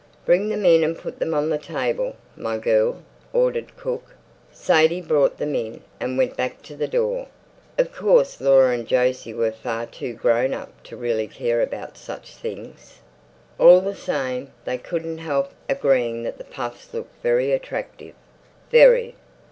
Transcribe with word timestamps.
"Bring 0.25 0.49
them 0.49 0.65
in 0.65 0.83
and 0.83 0.97
put 0.97 1.19
them 1.19 1.35
on 1.35 1.51
the 1.51 1.59
table, 1.59 2.15
my 2.35 2.57
girl," 2.57 3.03
ordered 3.33 3.77
cook. 3.77 4.15
Sadie 4.51 4.99
brought 4.99 5.37
them 5.37 5.53
in 5.53 5.81
and 5.99 6.17
went 6.17 6.35
back 6.35 6.63
to 6.63 6.75
the 6.75 6.87
door. 6.87 7.27
Of 7.77 7.93
course 7.93 8.41
Laura 8.41 8.69
and 8.73 8.89
Jose 8.89 9.31
were 9.31 9.51
far 9.51 9.85
too 9.85 10.15
grown 10.15 10.55
up 10.55 10.81
to 10.85 10.97
really 10.97 11.27
care 11.27 11.61
about 11.61 11.99
such 11.99 12.33
things. 12.35 13.01
All 13.59 13.79
the 13.79 13.93
same, 13.93 14.51
they 14.65 14.79
couldn't 14.79 15.19
help 15.19 15.51
agreeing 15.69 16.23
that 16.23 16.39
the 16.39 16.45
puffs 16.45 16.91
looked 16.95 17.21
very 17.21 17.51
attractive. 17.51 18.15
Very. 18.71 19.13